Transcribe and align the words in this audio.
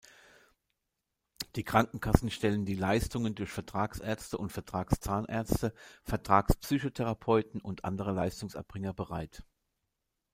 Die 1.55 1.63
Krankenkassen 1.63 2.31
stellen 2.31 2.65
die 2.65 2.73
Leistungen 2.73 3.35
durch 3.35 3.51
Vertragsärzte 3.51 4.39
und 4.39 4.51
Vertragszahnärzte, 4.51 5.75
Vertrags-Psychotherapeuten 6.01 7.61
und 7.61 7.85
andere 7.85 8.11
Leistungserbringer 8.11 8.95
bereit. 8.95 9.43